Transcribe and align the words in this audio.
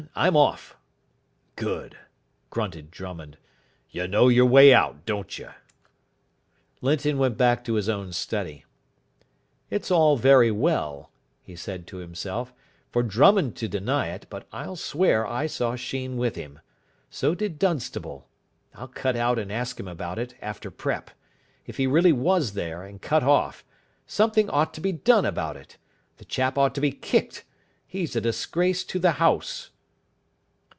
I'm 0.15 0.35
off." 0.35 0.75
"Good," 1.55 1.95
grunted 2.49 2.89
Drummond. 2.91 3.37
"You 3.91 4.07
know 4.07 4.27
your 4.29 4.45
way 4.47 4.73
out, 4.73 5.05
don't 5.05 5.37
you?" 5.39 5.49
Linton 6.81 7.17
went 7.19 7.37
back 7.37 7.63
to 7.63 7.75
his 7.75 7.87
own 7.87 8.11
study. 8.11 8.65
"It's 9.69 9.89
all 9.91 10.17
very 10.17 10.49
well," 10.51 11.11
he 11.43 11.55
said 11.55 11.85
to 11.87 11.97
himself, 11.97 12.51
"for 12.91 13.03
Drummond 13.03 13.55
to 13.57 13.69
deny 13.69 14.07
it, 14.09 14.25
but 14.29 14.47
I'll 14.51 14.75
swear 14.75 15.25
I 15.25 15.45
saw 15.47 15.75
Sheen 15.75 16.17
with 16.17 16.35
him. 16.35 16.59
So 17.11 17.33
did 17.35 17.57
Dunstable. 17.59 18.27
I'll 18.75 18.87
cut 18.89 19.15
out 19.15 19.37
and 19.39 19.51
ask 19.51 19.79
him 19.79 19.87
about 19.87 20.17
it 20.19 20.33
after 20.41 20.69
prep. 20.71 21.11
If 21.67 21.77
he 21.77 21.87
really 21.87 22.11
was 22.13 22.53
there, 22.53 22.83
and 22.83 23.01
cut 23.01 23.23
off, 23.23 23.63
something 24.07 24.49
ought 24.49 24.73
to 24.73 24.81
be 24.81 24.91
done 24.91 25.25
about 25.25 25.55
it. 25.57 25.77
The 26.17 26.25
chap 26.25 26.57
ought 26.57 26.73
to 26.75 26.81
be 26.81 26.91
kicked. 26.91 27.43
He's 27.87 28.15
a 28.15 28.19
disgrace 28.21 28.83
to 28.85 28.99
the 28.99 29.11
house." 29.13 29.69